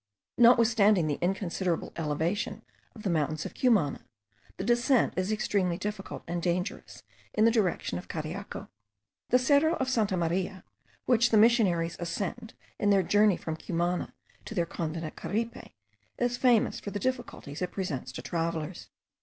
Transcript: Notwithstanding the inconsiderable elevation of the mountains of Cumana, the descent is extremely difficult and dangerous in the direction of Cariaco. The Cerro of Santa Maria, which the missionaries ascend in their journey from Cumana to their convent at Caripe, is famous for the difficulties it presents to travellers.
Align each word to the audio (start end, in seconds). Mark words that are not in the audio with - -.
Notwithstanding 0.39 1.05
the 1.05 1.19
inconsiderable 1.21 1.93
elevation 1.95 2.63
of 2.95 3.03
the 3.03 3.09
mountains 3.11 3.45
of 3.45 3.53
Cumana, 3.53 4.03
the 4.57 4.63
descent 4.63 5.13
is 5.15 5.31
extremely 5.31 5.77
difficult 5.77 6.23
and 6.27 6.41
dangerous 6.41 7.03
in 7.35 7.45
the 7.45 7.51
direction 7.51 7.99
of 7.99 8.07
Cariaco. 8.07 8.67
The 9.29 9.37
Cerro 9.37 9.75
of 9.75 9.91
Santa 9.91 10.17
Maria, 10.17 10.63
which 11.05 11.29
the 11.29 11.37
missionaries 11.37 11.97
ascend 11.99 12.55
in 12.79 12.89
their 12.89 13.03
journey 13.03 13.37
from 13.37 13.57
Cumana 13.57 14.15
to 14.45 14.55
their 14.55 14.65
convent 14.65 15.05
at 15.05 15.15
Caripe, 15.15 15.71
is 16.17 16.35
famous 16.35 16.79
for 16.79 16.89
the 16.89 16.97
difficulties 16.97 17.61
it 17.61 17.71
presents 17.71 18.11
to 18.13 18.23
travellers. 18.23 18.89